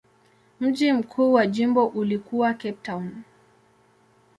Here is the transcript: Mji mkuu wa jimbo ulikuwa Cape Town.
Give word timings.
Mji 0.59 0.93
mkuu 0.93 1.33
wa 1.33 1.47
jimbo 1.47 1.85
ulikuwa 1.87 2.53
Cape 2.53 2.77
Town. 2.83 3.09